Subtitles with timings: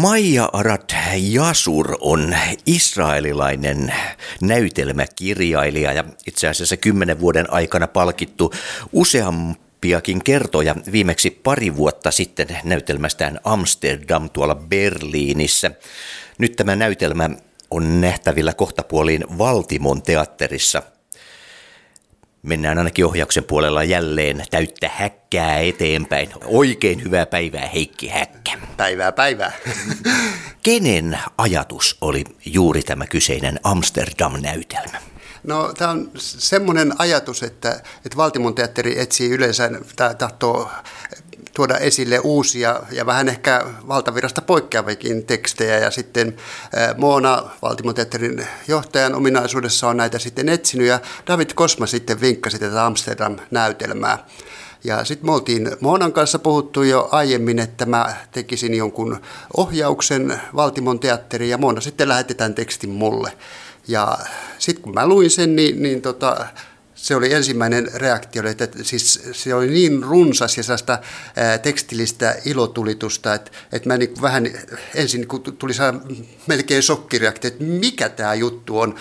[0.00, 3.94] Maija Arat Jasur on israelilainen
[4.40, 8.52] näytelmäkirjailija ja itse asiassa kymmenen vuoden aikana palkittu
[8.92, 15.70] useampiakin kertoja, viimeksi pari vuotta sitten näytelmästään Amsterdam tuolla Berliinissä.
[16.38, 17.30] Nyt tämä näytelmä
[17.70, 20.82] on nähtävillä kohtapuoliin Valtimon teatterissa–
[22.42, 26.28] Mennään ainakin ohjauksen puolella jälleen täyttä häkkää eteenpäin.
[26.44, 28.58] Oikein hyvää päivää Heikki Häkkä.
[28.76, 29.52] Päivää päivää.
[30.62, 34.98] Kenen ajatus oli juuri tämä kyseinen Amsterdam-näytelmä?
[35.42, 37.70] No tämä on semmoinen ajatus, että,
[38.04, 39.70] että Valtimon teatteri etsii yleensä,
[40.18, 40.70] tahtoo
[41.54, 45.78] tuoda esille uusia ja vähän ehkä valtavirasta poikkeavikin tekstejä.
[45.78, 46.36] Ja sitten
[46.96, 54.26] Moona, Valtimoteatterin johtajan ominaisuudessa, on näitä sitten etsinyt ja David Kosma sitten vinkkasi tätä Amsterdam-näytelmää.
[54.84, 59.20] Ja sitten me oltiin Moonan kanssa puhuttu jo aiemmin, että mä tekisin jonkun
[59.56, 63.32] ohjauksen Valtimon teatteriin ja Moona sitten lähetetään tekstin mulle.
[63.88, 64.18] Ja
[64.58, 66.46] sitten kun mä luin sen, niin, niin tota,
[67.02, 70.98] se oli ensimmäinen reaktio, että siis se oli niin runsas ja sellaista
[71.36, 74.46] ää, tekstillistä ilotulitusta, että, että mä niin vähän
[74.94, 75.72] ensin niin tuli
[76.46, 78.94] melkein shokkireaktio, että mikä tämä juttu on.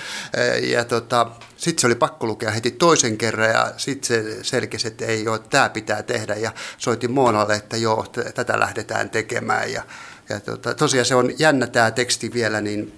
[0.61, 5.05] Ja tota, sitten se oli pakko lukea heti toisen kerran ja sitten se selkesi, että
[5.05, 8.05] ei ole, tämä pitää tehdä ja soitin Moonalle, että joo,
[8.35, 9.83] tätä lähdetään tekemään ja,
[10.29, 12.93] ja tota, tosiaan se on jännä tämä teksti vielä, niin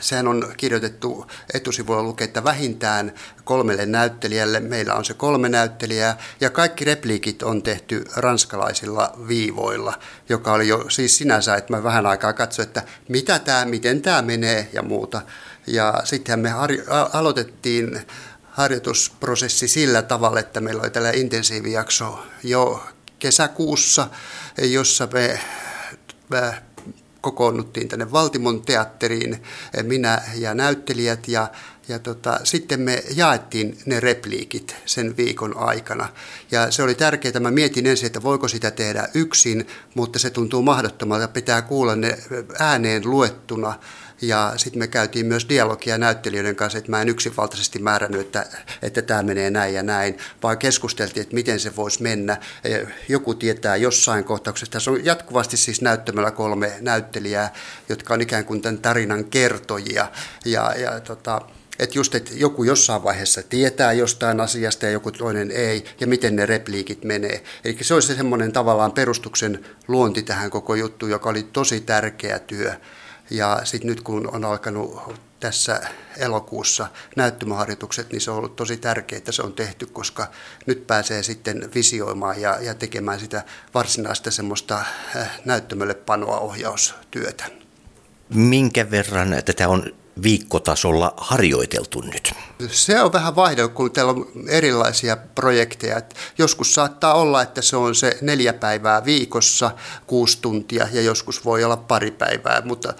[0.00, 3.12] sehän on kirjoitettu etusivulla lukee, että vähintään
[3.44, 4.60] kolmelle näyttelijälle.
[4.60, 10.84] Meillä on se kolme näyttelijää ja kaikki repliikit on tehty ranskalaisilla viivoilla, joka oli jo
[10.88, 15.22] siis sinänsä, että mä vähän aikaa katsoin, että mitä tämä, miten tämä menee ja muuta.
[15.66, 18.06] Ja sitten me har- aloitettiin
[18.42, 22.86] harjoitusprosessi sillä tavalla, että meillä oli tällä intensiivijakso jo
[23.18, 24.08] kesäkuussa,
[24.62, 25.40] jossa me,
[26.28, 26.62] me
[27.22, 29.42] kokoonnuttiin tänne Valtimon teatteriin,
[29.82, 31.48] minä ja näyttelijät ja
[31.88, 36.08] ja tota, sitten me jaettiin ne repliikit sen viikon aikana.
[36.50, 37.40] Ja se oli tärkeää.
[37.40, 41.28] Mä mietin ensin, että voiko sitä tehdä yksin, mutta se tuntuu mahdottomalta.
[41.28, 42.18] Pitää kuulla ne
[42.58, 43.74] ääneen luettuna
[44.22, 48.46] ja sitten me käytiin myös dialogia näyttelijöiden kanssa, että mä en yksinvaltaisesti määrännyt, että,
[48.82, 52.36] että tämä menee näin ja näin, vaan keskusteltiin, että miten se voisi mennä.
[53.08, 54.72] Joku tietää jossain kohtauksessa.
[54.72, 57.52] Tässä on jatkuvasti siis näyttämällä kolme näyttelijää,
[57.88, 60.08] jotka on ikään kuin tämän tarinan kertojia.
[60.44, 61.40] Ja, ja tota,
[61.78, 66.36] että just, että joku jossain vaiheessa tietää jostain asiasta ja joku toinen ei, ja miten
[66.36, 67.44] ne repliikit menee.
[67.64, 72.74] Eli se olisi semmoinen tavallaan perustuksen luonti tähän koko juttuun, joka oli tosi tärkeä työ.
[73.30, 75.02] Ja sitten nyt kun on alkanut
[75.40, 75.80] tässä
[76.16, 80.30] elokuussa näyttömäharjoitukset, niin se on ollut tosi tärkeää, että se on tehty, koska
[80.66, 83.42] nyt pääsee sitten visioimaan ja, ja tekemään sitä
[83.74, 84.84] varsinaista semmoista
[85.16, 87.44] äh, näyttämölle panoa ohjaustyötä.
[88.34, 92.34] Minkä verran tätä on viikkotasolla harjoiteltu nyt?
[92.70, 96.00] Se on vähän vaihdellut, kun teillä on erilaisia projekteja.
[96.38, 99.70] Joskus saattaa olla, että se on se neljä päivää viikossa,
[100.06, 102.62] kuusi tuntia, ja joskus voi olla pari päivää.
[102.64, 102.94] Mutta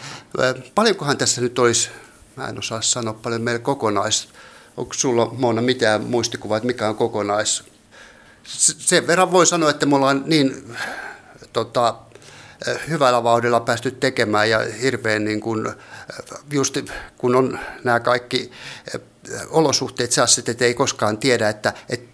[0.75, 1.91] paljonkohan tässä nyt olisi,
[2.37, 4.29] mä en osaa sanoa paljon meillä kokonais,
[4.77, 7.65] onko sulla Mona mitään muistikuvaa, että mikä on kokonais?
[8.79, 10.77] Sen verran voi sanoa, että me ollaan niin
[11.53, 11.95] tota,
[12.89, 15.73] hyvällä vauhdilla päästy tekemään ja hirveän niin kuin,
[16.51, 16.79] just
[17.19, 18.51] kun on nämä kaikki
[19.51, 22.12] olosuhteet sellaiset, että ei koskaan tiedä, että, että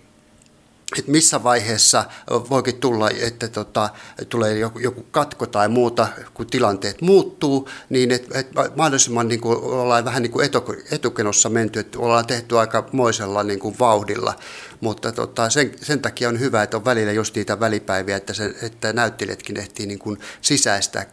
[0.97, 2.05] että missä vaiheessa
[2.51, 3.91] voikin tulla, että tota,
[4.29, 9.59] tulee joku, joku katko tai muuta, kun tilanteet muuttuu, niin että et mahdollisimman niin kuin,
[9.59, 10.51] ollaan vähän niin kuin
[10.91, 14.35] etukenossa menty, että ollaan tehty aika moisella niin kuin vauhdilla,
[14.81, 18.55] mutta tota, sen, sen, takia on hyvä, että on välillä just niitä välipäiviä, että, se,
[18.63, 21.07] että näyttelijätkin ehtii niin kuin sisäistä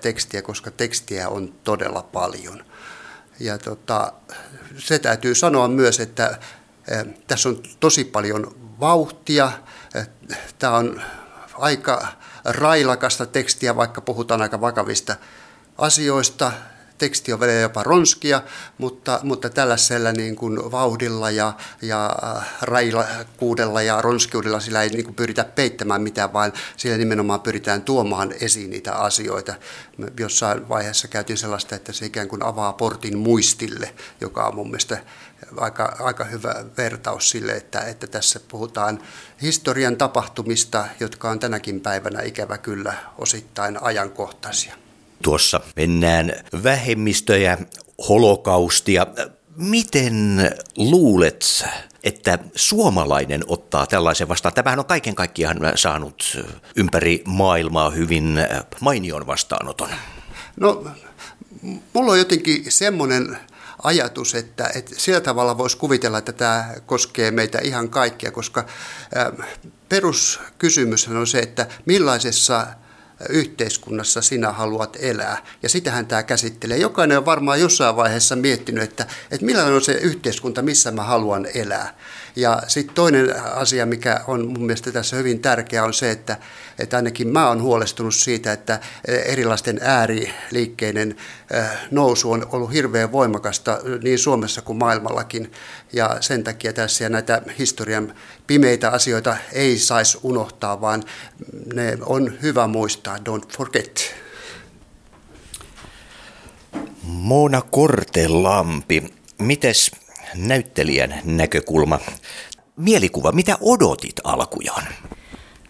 [0.00, 2.64] tekstiä, koska tekstiä on todella paljon.
[3.40, 4.12] Ja tota,
[4.78, 6.38] se täytyy sanoa myös, että
[7.26, 9.52] tässä on tosi paljon vauhtia.
[10.58, 11.02] Tämä on
[11.58, 12.06] aika
[12.44, 15.16] railakasta tekstiä, vaikka puhutaan aika vakavista
[15.78, 16.52] asioista
[16.98, 18.42] teksti on välillä jopa ronskia,
[18.78, 21.52] mutta, mutta tällaisella niin kuin vauhdilla ja,
[21.82, 27.40] ja äh, railakuudella ja ronskiudella sillä ei niin kuin pyritä peittämään mitään, vaan sillä nimenomaan
[27.40, 29.54] pyritään tuomaan esiin niitä asioita.
[30.18, 34.98] Jossain vaiheessa käytiin sellaista, että se ikään kuin avaa portin muistille, joka on mun mielestä
[35.56, 38.98] aika, aika hyvä vertaus sille, että, että tässä puhutaan
[39.42, 44.74] historian tapahtumista, jotka on tänäkin päivänä ikävä kyllä osittain ajankohtaisia.
[45.22, 46.32] Tuossa mennään
[46.62, 47.58] vähemmistöjä,
[48.08, 49.06] holokaustia,
[49.56, 51.64] Miten luulet,
[52.04, 54.54] että suomalainen ottaa tällaisen vastaan?
[54.54, 56.38] Tämähän on kaiken kaikkiaan saanut
[56.76, 58.38] ympäri maailmaa hyvin
[58.80, 59.88] mainion vastaanoton.
[60.56, 60.86] No,
[61.92, 63.38] mulla on jotenkin semmoinen
[63.84, 68.66] ajatus, että, että sillä tavalla voisi kuvitella, että tämä koskee meitä ihan kaikkia, koska
[69.88, 72.66] peruskysymys on se, että millaisessa
[73.28, 75.44] yhteiskunnassa sinä haluat elää.
[75.62, 76.76] Ja sitähän tämä käsittelee.
[76.76, 81.46] Jokainen on varmaan jossain vaiheessa miettinyt, että, että millainen on se yhteiskunta, missä mä haluan
[81.54, 81.94] elää.
[82.36, 86.36] Ja sitten toinen asia, mikä on mun mielestä tässä hyvin tärkeä, on se, että,
[86.78, 91.16] että ainakin mä oon huolestunut siitä, että erilaisten ääriliikkeiden
[91.90, 95.52] nousu on ollut hirveän voimakasta niin Suomessa kuin maailmallakin.
[95.92, 98.14] Ja sen takia tässä näitä historian
[98.46, 101.02] pimeitä asioita ei saisi unohtaa, vaan
[101.74, 103.16] ne on hyvä muistaa.
[103.16, 104.14] Don't forget.
[107.02, 109.90] Mona Kortelampi, mites
[110.34, 111.98] näyttelijän näkökulma.
[112.76, 114.86] Mielikuva, mitä odotit alkujaan?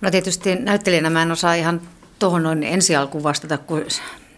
[0.01, 1.81] No tietysti näyttelijänä mä en osaa ihan
[2.19, 3.85] tuohon noin ensi alkuun vastata, kun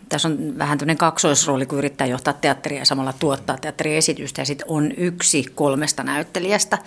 [0.09, 4.67] tässä on vähän tämmöinen kaksoisrooli, kun yrittää johtaa teatteria ja samalla tuottaa teatteriesitystä ja sitten
[4.71, 6.79] on yksi kolmesta näyttelijästä,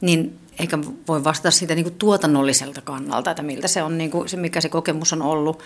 [0.00, 0.78] niin eikä
[1.08, 4.60] voi vastata siitä niin kuin tuotannolliselta kannalta, että miltä se on, niin kuin, se, mikä
[4.60, 5.62] se kokemus on ollut.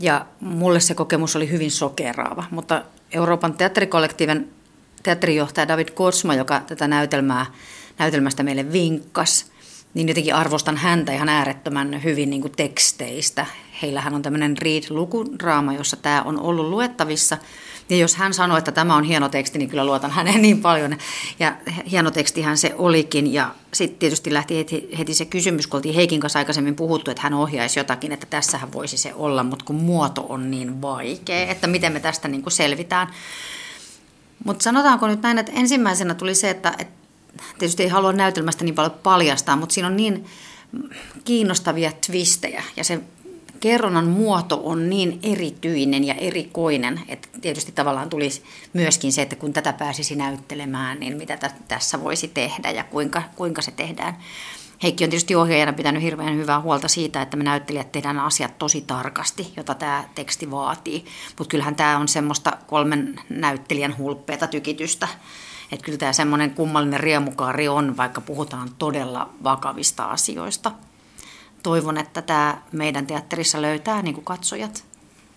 [0.00, 4.52] Ja mulle se kokemus oli hyvin sokeraava, mutta Euroopan teatterikollektiivin
[5.06, 7.46] teatterijohtaja David Kotsma, joka tätä näytelmää,
[7.98, 9.46] näytelmästä meille vinkkas,
[9.94, 13.46] niin jotenkin arvostan häntä ihan äärettömän hyvin niin kuin teksteistä.
[13.82, 17.38] Heillähän on tämmöinen Read-lukuraama, jossa tämä on ollut luettavissa.
[17.88, 20.96] Ja jos hän sanoo, että tämä on hieno teksti, niin kyllä luotan häneen niin paljon.
[21.38, 21.56] Ja
[21.90, 23.32] hieno tekstihän se olikin.
[23.32, 27.22] Ja sitten tietysti lähti heti, heti se kysymys, kun oltiin Heikin kanssa aikaisemmin puhuttu, että
[27.22, 31.66] hän ohjaisi jotakin, että tässähän voisi se olla, mutta kun muoto on niin vaikea, että
[31.66, 33.08] miten me tästä niin kuin selvitään.
[34.46, 36.94] Mutta sanotaanko nyt näin, että ensimmäisenä tuli se, että, että
[37.58, 40.24] tietysti ei halua näytelmästä niin paljon paljastaa, mutta siinä on niin
[41.24, 43.00] kiinnostavia twistejä ja se
[43.60, 49.52] kerronnan muoto on niin erityinen ja erikoinen, että tietysti tavallaan tulisi myöskin se, että kun
[49.52, 51.38] tätä pääsisi näyttelemään, niin mitä
[51.68, 54.16] tässä voisi tehdä ja kuinka, kuinka se tehdään.
[54.82, 58.80] Heikki on tietysti ohjaajana pitänyt hirveän hyvää huolta siitä, että me näyttelijät tehdään asiat tosi
[58.80, 61.04] tarkasti, jota tämä teksti vaatii.
[61.38, 65.08] Mutta kyllähän tämä on semmoista kolmen näyttelijän hulppeeta tykitystä.
[65.72, 70.72] Että kyllä tämä semmoinen kummallinen riemukaari on, vaikka puhutaan todella vakavista asioista.
[71.62, 74.84] Toivon, että tämä meidän teatterissa löytää niin kuin katsojat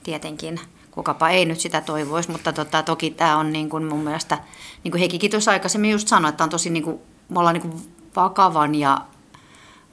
[0.03, 0.59] tietenkin.
[0.91, 4.37] Kukapa ei nyt sitä toivoisi, mutta tota, toki tämä on niin kuin mun mielestä,
[4.83, 6.99] niin kuin Heikikin tuossa aikaisemmin just sanoi, että on tosi niin kuin,
[7.29, 9.01] me ollaan niin kuin vakavan ja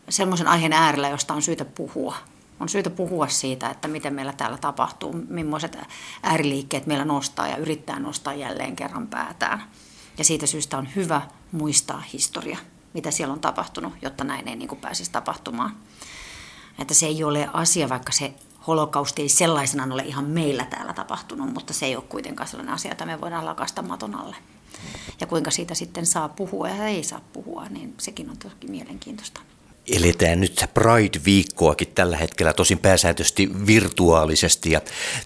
[0.08, 2.16] semmoisen aiheen äärellä, josta on syytä puhua.
[2.60, 5.78] On syytä puhua siitä, että miten meillä täällä tapahtuu, millaiset
[6.22, 9.62] ääriliikkeet meillä nostaa ja yrittää nostaa jälleen kerran päätään.
[10.18, 11.22] Ja siitä syystä on hyvä
[11.52, 12.58] muistaa historia,
[12.94, 15.76] mitä siellä on tapahtunut, jotta näin ei niin kuin pääsisi tapahtumaan.
[16.78, 18.34] Että se ei ole asia, vaikka se
[18.66, 22.92] holokausti ei sellaisenaan ole ihan meillä täällä tapahtunut, mutta se ei ole kuitenkaan sellainen asia,
[22.92, 24.36] että me voidaan lakasta maton alle.
[25.20, 29.40] Ja kuinka siitä sitten saa puhua ja ei saa puhua, niin sekin on tosi mielenkiintoista
[29.88, 34.80] eletään nyt Pride-viikkoakin tällä hetkellä tosin pääsääntöisesti virtuaalisesti ja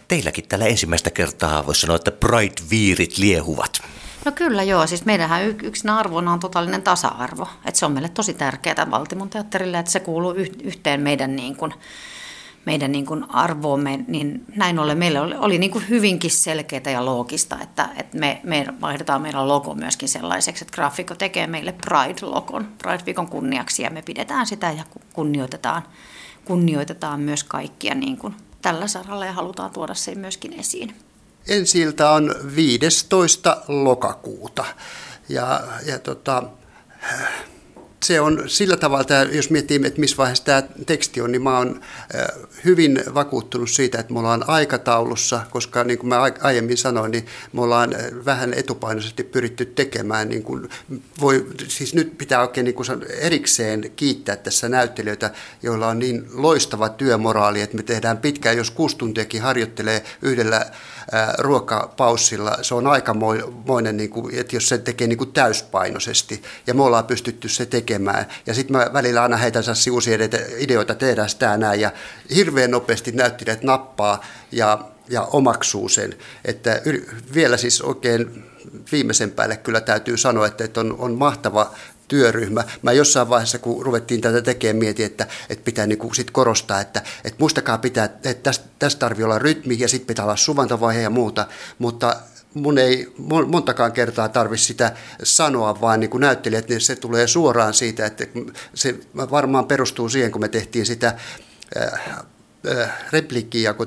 [0.09, 3.83] teilläkin tällä ensimmäistä kertaa voisi sanoa, että Pride-viirit liehuvat.
[4.25, 7.49] No kyllä joo, siis meidänhän yksi arvona on totaalinen tasa-arvo.
[7.65, 11.75] että se on meille tosi tärkeää Valtimon teatterille, että se kuuluu yhteen meidän niin kuin,
[12.65, 17.05] meidän niin kuin arvoomme, niin näin ollen meille oli, oli niin kuin hyvinkin selkeää ja
[17.05, 22.69] loogista, että, että me, me vaihdetaan meidän logo myöskin sellaiseksi, että graafikko tekee meille Pride-logon,
[22.79, 25.83] Pride-viikon kunniaksi ja me pidetään sitä ja kunnioitetaan,
[26.45, 30.95] kunnioitetaan myös kaikkia niin kuin tällä saralla ja halutaan tuoda sen myöskin esiin.
[31.49, 33.63] Ensi on 15.
[33.69, 34.65] lokakuuta
[35.29, 36.43] ja, ja tota,
[38.11, 41.59] se on sillä tavalla, että jos miettii, että missä vaiheessa tämä teksti on, niin mä
[41.59, 41.81] oon
[42.65, 47.63] hyvin vakuuttunut siitä, että me ollaan aikataulussa, koska niin kuin mä aiemmin sanoin, niin me
[47.63, 50.29] ollaan vähän etupainoisesti pyritty tekemään.
[50.29, 50.69] Niin kuin
[51.21, 52.89] voi, siis nyt pitää oikein niin kuin
[53.21, 55.31] erikseen kiittää tässä näyttelijöitä,
[55.63, 60.67] joilla on niin loistava työmoraali, että me tehdään pitkään, jos kuusi tuntiakin harjoittelee yhdellä
[61.39, 66.83] ruokapaussilla, se on aikamoinen, niin kuin, että jos se tekee niin kuin täyspainoisesti, ja me
[66.83, 68.00] ollaan pystytty se tekemään.
[68.47, 70.19] Ja sitten mä välillä aina heitän uusia
[70.59, 71.91] ideoita, tehdään sitä näin, ja
[72.35, 76.15] hirveän nopeasti näyttelijät nappaa ja, ja omaksuu sen.
[76.45, 76.83] Että
[77.35, 78.45] vielä siis oikein
[78.93, 81.75] viimeisen päälle kyllä täytyy sanoa, että on, on mahtava
[82.09, 82.65] työryhmä.
[82.83, 86.81] Mä jossain vaiheessa, kun ruvettiin tätä tekemään, mietin, että, että pitää niin kuin sit korostaa,
[86.81, 91.01] että, että muistakaa pitää, että tästä, tästä tarvii olla rytmi ja sitten pitää olla suvantovaihe
[91.01, 91.47] ja muuta,
[91.79, 92.17] mutta
[92.55, 93.13] mun ei
[93.47, 94.93] montakaan kertaa tarvitse sitä
[95.23, 98.25] sanoa, vaan niin kuin näyttelijät, niin se tulee suoraan siitä, että
[98.75, 101.15] se varmaan perustuu siihen, kun me tehtiin sitä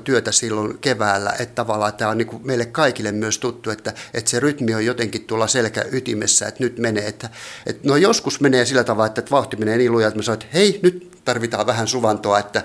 [0.04, 4.40] työtä silloin keväällä, että tavallaan tämä on niin meille kaikille myös tuttu, että, että se
[4.40, 7.30] rytmi on jotenkin tuolla selkäytimessä, että nyt menee, että,
[7.66, 10.58] että no joskus menee sillä tavalla, että vauhti menee niin lujaa, että mä sanon, että
[10.58, 12.62] hei, nyt tarvitaan vähän suvantoa, että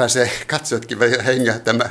[0.00, 1.90] pääsee katsojatkin hengähtämään.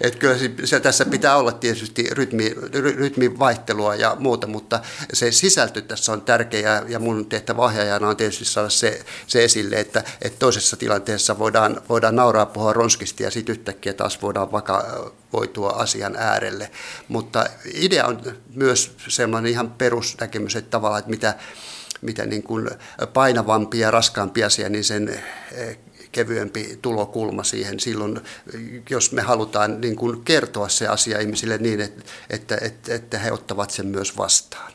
[0.00, 4.80] Että kyllä se, tässä pitää olla tietysti rytmi, rytmin vaihtelua ja muuta, mutta
[5.12, 9.76] se sisältö tässä on tärkeä ja mun tehtävä ohjaajana on tietysti saada se, se esille,
[9.76, 15.10] että, että toisessa tilanteessa voidaan, voidaan nauraa puhua ronskisti ja sitten yhtäkkiä taas voidaan vaka,
[15.32, 16.70] voitua asian äärelle.
[17.08, 18.20] Mutta idea on
[18.54, 21.34] myös sellainen ihan perusnäkemys, että tavallaan, että mitä,
[22.00, 22.70] mitä niin kuin
[23.12, 25.22] painavampia ja raskaampia asia, niin sen
[26.12, 28.20] kevyempi tulokulma siihen silloin,
[28.90, 33.32] jos me halutaan niin kuin kertoa se asia ihmisille niin, että, että, että, että he
[33.32, 34.72] ottavat sen myös vastaan.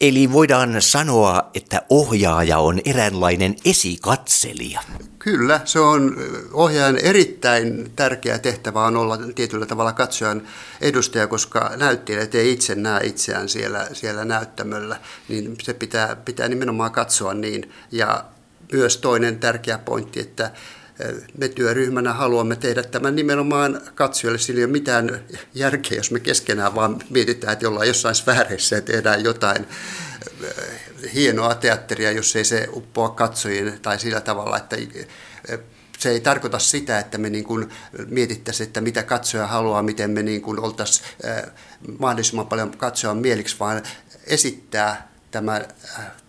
[0.00, 4.80] Eli voidaan sanoa, että ohjaaja on eräänlainen esikatselija.
[5.18, 6.16] Kyllä, se on
[6.52, 10.42] ohjaajan erittäin tärkeä tehtävä on olla tietyllä tavalla katsojan
[10.80, 16.92] edustaja, koska näyttelijät ei itse näe itseään siellä, siellä näyttämöllä, niin se pitää, pitää nimenomaan
[16.92, 17.72] katsoa niin.
[17.92, 18.24] Ja
[18.72, 20.50] myös toinen tärkeä pointti, että
[21.38, 24.38] me työryhmänä haluamme tehdä tämän nimenomaan katsojille.
[24.38, 25.24] Sillä ei ole mitään
[25.54, 29.66] järkeä, jos me keskenään vaan mietitään, että ollaan jossain sfääreissä tehdään jotain
[31.14, 34.76] hienoa teatteria, jos ei se uppoa katsojiin tai sillä tavalla, että
[35.98, 37.68] se ei tarkoita sitä, että me niin
[38.08, 41.08] mietittäisiin, että mitä katsoja haluaa, miten me niin oltaisiin
[41.98, 43.82] mahdollisimman paljon katsojan mieliksi, vaan
[44.26, 45.60] esittää tämä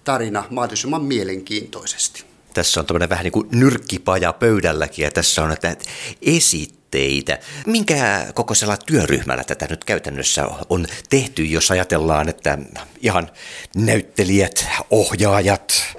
[0.03, 2.36] tarina mahdollisimman mielenkiintoisesti.
[2.57, 5.75] Tässä on tämmöinen vähän niin kuin nyrkkipaja pöydälläkin ja tässä on näitä
[6.21, 7.39] esitteitä.
[7.65, 12.57] Minkä kokoisella työryhmällä tätä nyt käytännössä on tehty, jos ajatellaan, että
[13.01, 13.29] ihan
[13.75, 15.95] näyttelijät, ohjaajat,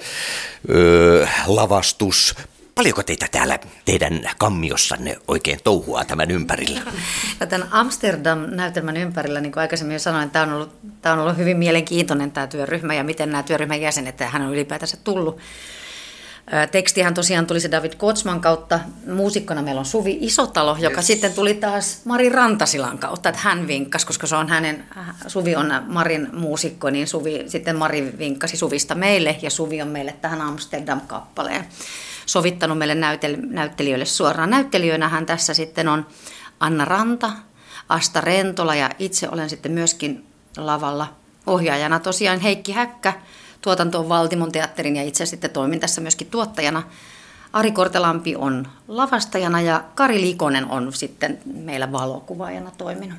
[0.71, 2.35] öö, lavastus,
[2.75, 6.81] Paljonko teitä täällä teidän kammiossanne oikein touhua tämän ympärillä?
[7.41, 11.37] No tämän Amsterdam-näytelmän ympärillä, niin kuin aikaisemmin jo sanoin, tämä on, ollut, tämä on ollut
[11.37, 15.41] hyvin mielenkiintoinen tämä työryhmä ja miten nämä työryhmän jäsenet, hän on ylipäätänsä tullut
[16.71, 18.81] Tekstihän tosiaan tuli se David Kotsman kautta.
[19.13, 21.07] Muusikkona meillä on Suvi Isotalo, joka yes.
[21.07, 24.85] sitten tuli taas Mari Rantasilan kautta, että hän vinkkasi, koska se on hänen,
[25.27, 30.15] Suvi on Marin muusikko, niin Suvi, sitten Mari vinkkasi Suvista meille ja Suvi on meille
[30.21, 31.65] tähän Amsterdam-kappaleen
[32.27, 34.51] sovittanut meille näytel, näyttelijöille suoraan.
[34.51, 36.07] Näyttelijöinähän tässä sitten on
[36.61, 37.33] Anna Ranta,
[37.89, 40.27] Asta Rentola ja itse olen sitten myöskin
[40.57, 41.15] lavalla
[41.47, 43.13] ohjaajana tosiaan Heikki Häkkä,
[43.61, 46.83] tuotantoon Valtimon teatterin ja itse sitten toimin tässä myöskin tuottajana.
[47.53, 53.19] Ari Kortelampi on lavastajana ja Kari Likonen on sitten meillä valokuvaajana toiminut.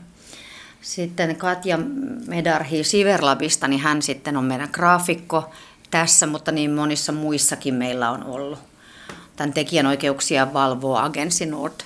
[0.82, 1.80] Sitten Katja
[2.28, 5.52] Medarhi Siverlabista, niin hän sitten on meidän graafikko
[5.92, 8.60] tässä, mutta niin monissa muissakin meillä on ollut.
[9.36, 11.82] Tämän tekijänoikeuksia valvoo Agency Nord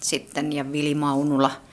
[0.00, 1.50] sitten ja Vili Maunula–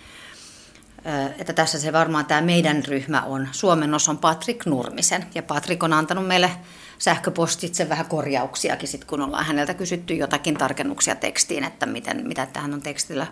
[1.39, 3.48] että tässä se varmaan tämä meidän ryhmä on.
[3.51, 5.25] Suomen on Patrik Nurmisen.
[5.36, 6.51] Ja Patrik on antanut meille
[6.98, 12.74] sähköpostitse vähän korjauksiakin, sit kun ollaan häneltä kysytty jotakin tarkennuksia tekstiin, että miten, mitä tähän
[12.74, 13.27] on tekstillä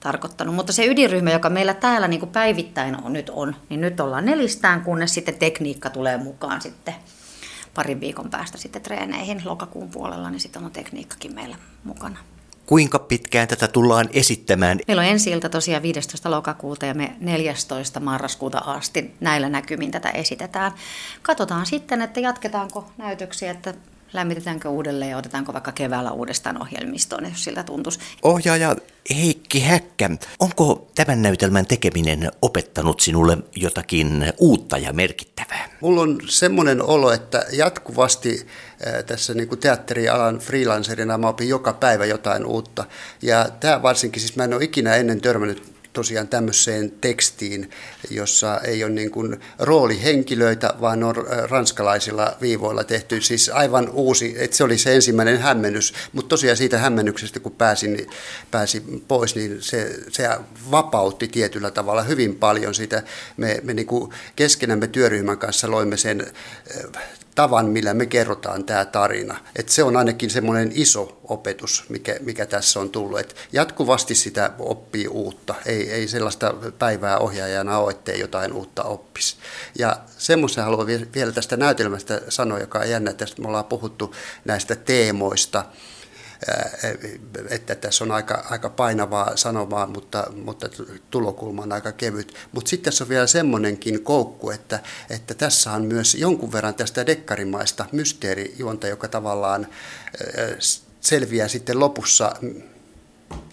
[0.00, 0.54] tarkoittanut.
[0.54, 4.24] Mutta se ydinryhmä, joka meillä täällä niin kuin päivittäin on, nyt on, niin nyt ollaan
[4.24, 6.94] nelistään, kunnes sitten tekniikka tulee mukaan sitten
[7.74, 12.18] parin viikon päästä sitten treeneihin lokakuun puolella, niin sitten on tekniikkakin meillä mukana.
[12.66, 14.78] Kuinka pitkään tätä tullaan esittämään?
[14.88, 16.30] Meillä on ensi ilta tosiaan 15.
[16.30, 18.00] lokakuuta ja me 14.
[18.00, 20.72] marraskuuta asti näillä näkymin tätä esitetään.
[21.22, 23.74] Katsotaan sitten, että jatketaanko näytöksiä, että
[24.16, 27.98] lämmitetäänkö uudelleen ja otetaanko vaikka keväällä uudestaan ohjelmistoon, jos siltä tuntuisi.
[28.22, 28.76] Ohjaaja
[29.16, 35.68] Heikki Häkkä, onko tämän näytelmän tekeminen opettanut sinulle jotakin uutta ja merkittävää?
[35.80, 38.46] Mulla on semmoinen olo, että jatkuvasti
[39.06, 42.84] tässä niin kuin teatterialan freelancerina mä opin joka päivä jotain uutta.
[43.22, 47.70] Ja tämä varsinkin, siis mä en ole ikinä ennen törmännyt tosiaan tämmöiseen tekstiin,
[48.10, 53.20] jossa ei ole niin kuin roolihenkilöitä, vaan on äh, ranskalaisilla viivoilla tehty.
[53.20, 58.06] Siis aivan uusi, että se oli se ensimmäinen hämmennys, mutta tosiaan siitä hämmennyksestä, kun pääsin,
[58.50, 60.28] pääsin pois, niin se, se
[60.70, 63.02] vapautti tietyllä tavalla hyvin paljon sitä.
[63.36, 66.26] Me, me niin kuin keskenämme työryhmän kanssa loimme sen
[66.76, 69.40] äh, tavan, millä me kerrotaan tämä tarina.
[69.56, 73.20] Et se on ainakin semmoinen iso opetus, mikä, mikä tässä on tullut.
[73.20, 75.54] Et jatkuvasti sitä oppii uutta.
[75.66, 79.36] Ei, ei sellaista päivää ohjaajana ole, ettei jotain uutta oppisi.
[79.78, 84.14] Ja semmoisen haluan vielä tästä näytelmästä sanoa, joka on jännä, että me ollaan puhuttu
[84.44, 85.64] näistä teemoista.
[87.50, 90.68] Että tässä on aika, aika painavaa sanomaa, mutta, mutta
[91.10, 92.34] tulokulma on aika kevyt.
[92.52, 97.06] Mutta sitten tässä on vielä semmoinenkin koukku, että, että tässä on myös jonkun verran tästä
[97.06, 99.66] dekkarimaista mysteerijuonta, joka tavallaan
[101.00, 102.32] selviää sitten lopussa,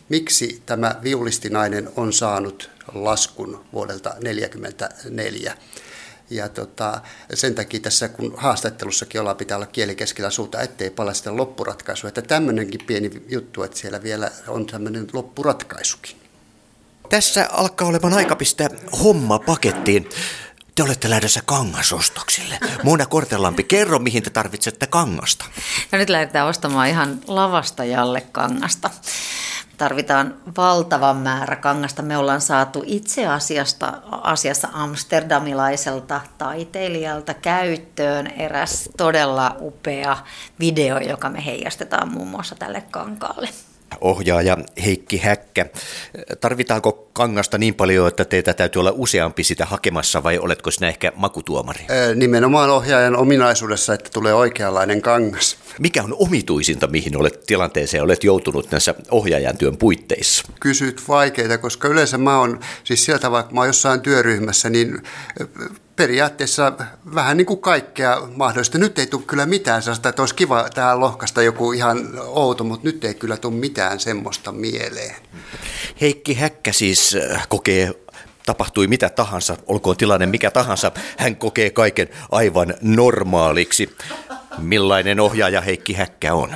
[0.10, 5.58] miksi tämä viulistinainen on saanut laskun vuodelta 1944.
[6.34, 7.02] Ja tota,
[7.34, 12.08] sen takia tässä, kun haastattelussakin ollaan, pitää olla kieli keskellä suuta, ettei paljasta loppuratkaisua.
[12.08, 16.16] Että tämmöinenkin pieni juttu, että siellä vielä on tämmöinen loppuratkaisukin.
[17.10, 18.70] Tässä alkaa olemaan aika pistää
[19.04, 20.10] homma pakettiin.
[20.76, 22.60] Te olette lähdössä kangasostoksille.
[22.84, 25.46] Muuna Kortelampi, kerro mihin te tarvitsette kangasta.
[25.92, 28.90] No nyt lähdetään ostamaan ihan lavastajalle kangasta
[29.78, 32.02] tarvitaan valtavan määrä kangasta.
[32.02, 40.18] Me ollaan saatu itse asiasta, asiassa amsterdamilaiselta taiteilijalta käyttöön eräs todella upea
[40.60, 43.50] video, joka me heijastetaan muun muassa tälle kankaalle
[44.02, 45.66] ohjaaja Heikki Häkkä.
[46.42, 51.12] Tarvitaanko kangasta niin paljon, että teitä täytyy olla useampi sitä hakemassa vai oletko sinä ehkä
[51.16, 51.86] makutuomari?
[52.16, 55.58] Nimenomaan ohjaajan ominaisuudessa, että tulee oikeanlainen kangas.
[55.80, 60.44] Mikä on omituisinta, mihin olet tilanteeseen olet joutunut näissä ohjaajan työn puitteissa?
[60.60, 65.02] Kysyt vaikeita, koska yleensä mä oon, siis sieltä vaikka mä oon jossain työryhmässä, niin
[65.96, 66.74] periaatteessa
[67.16, 68.78] vähän niin kuin kaikkea mahdollista.
[68.78, 72.88] Nyt ei tule kyllä mitään sellaista, että olisi kiva tähän lohkasta joku ihan outo, mutta
[72.88, 75.16] nyt ei kyllä tule mitään semmoista mieleen.
[76.02, 77.94] Heikki Häkkä siis äh, kokee
[78.46, 83.96] tapahtui mitä tahansa, olkoon tilanne mikä tahansa, hän kokee kaiken aivan normaaliksi.
[84.58, 86.56] Millainen ohjaaja Heikki Häkkä on?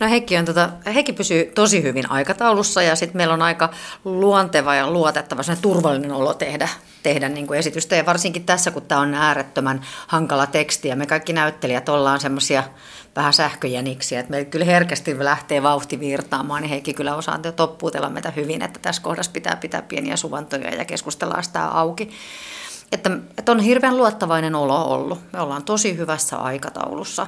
[0.00, 3.70] No Heikki, on tota, Heikki pysyy tosi hyvin aikataulussa ja sitten meillä on aika
[4.04, 6.68] luonteva ja luotettava turvallinen olo tehdä,
[7.08, 7.96] tehdä niin kuin esitystä.
[7.96, 12.64] Ja varsinkin tässä, kun tämä on äärettömän hankala teksti ja me kaikki näyttelijät ollaan semmoisia
[13.16, 18.30] vähän sähköjäniksiä, että me kyllä herkästi lähtee vauhti virtaamaan, niin Heikki kyllä osaa toppuutella meitä
[18.30, 22.10] hyvin, että tässä kohdassa pitää pitää pieniä suvantoja ja keskustella sitä auki.
[22.92, 25.32] Että, että on hirveän luottavainen olo ollut.
[25.32, 27.26] Me ollaan tosi hyvässä aikataulussa.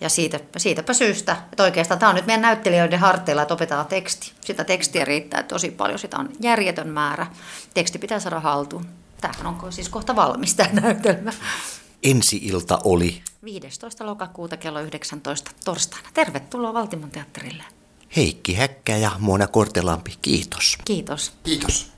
[0.00, 4.32] Ja siitä, siitäpä syystä, että oikeastaan tämä on nyt meidän näyttelijöiden harteilla, että opetetaan teksti.
[4.40, 7.26] Sitä tekstiä riittää tosi paljon, sitä on järjetön määrä.
[7.74, 8.86] Teksti pitää saada haltuun.
[9.20, 11.32] Tämähän on siis kohta valmis tämä näytelmä.
[12.02, 14.06] Ensi-ilta oli 15.
[14.06, 16.08] lokakuuta kello 19 torstaina.
[16.14, 17.64] Tervetuloa Valtimon teatterille.
[18.16, 20.78] Heikki Häkkä ja Mona Kortelampi, kiitos.
[20.84, 21.32] Kiitos.
[21.42, 21.97] Kiitos.